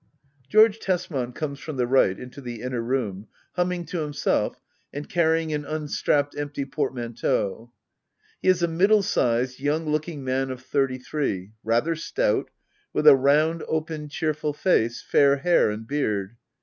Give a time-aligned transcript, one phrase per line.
[0.49, 4.59] George Tesman comes from the right into the inner room, humming to himself,
[4.91, 7.71] and carrying an un strapped empty portmanteau.
[8.41, 12.49] He is a middle sized, young looking man of thirty three, rather stout,
[12.93, 16.35] with a round, open, cheerful face, fair hair and heard.